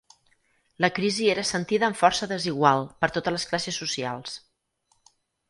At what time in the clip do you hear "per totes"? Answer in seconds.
3.05-3.37